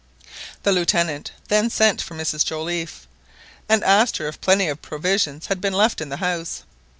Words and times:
The 0.63 0.71
Lieutenant 0.71 1.31
then 1.47 1.69
sent 1.69 2.01
for 2.01 2.15
Mrs 2.15 2.43
Joliffe, 2.43 3.07
and 3.69 3.83
asked 3.83 4.17
her 4.17 4.27
if 4.27 4.41
plenty 4.41 4.67
of 4.67 4.81
provisions 4.81 5.45
had 5.45 5.61
been 5.61 5.73
left 5.73 6.01
in 6.01 6.09
the 6.09 6.17
house. 6.17 6.63